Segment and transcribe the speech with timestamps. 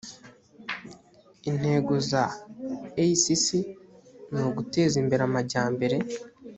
[1.49, 2.23] intego za
[2.93, 3.45] g a c c
[4.35, 5.97] ni guteza imbere amajyambere